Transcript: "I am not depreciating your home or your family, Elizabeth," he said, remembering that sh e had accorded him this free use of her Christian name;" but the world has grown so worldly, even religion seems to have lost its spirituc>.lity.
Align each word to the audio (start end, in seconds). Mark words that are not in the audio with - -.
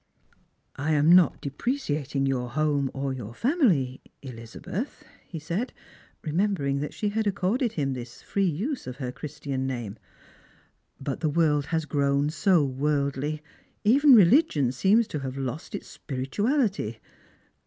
"I 0.87 0.93
am 0.93 1.13
not 1.13 1.41
depreciating 1.41 2.25
your 2.25 2.49
home 2.49 2.89
or 2.91 3.13
your 3.13 3.35
family, 3.35 4.01
Elizabeth," 4.23 5.03
he 5.27 5.37
said, 5.37 5.73
remembering 6.23 6.79
that 6.79 6.91
sh 6.91 7.03
e 7.03 7.09
had 7.09 7.27
accorded 7.27 7.73
him 7.73 7.93
this 7.93 8.23
free 8.23 8.49
use 8.49 8.87
of 8.87 8.95
her 8.95 9.11
Christian 9.11 9.67
name;" 9.67 9.99
but 10.99 11.19
the 11.19 11.29
world 11.29 11.67
has 11.67 11.85
grown 11.85 12.31
so 12.31 12.65
worldly, 12.65 13.43
even 13.83 14.15
religion 14.15 14.71
seems 14.71 15.07
to 15.09 15.19
have 15.19 15.37
lost 15.37 15.75
its 15.75 15.99
spirituc>.lity. 15.99 16.97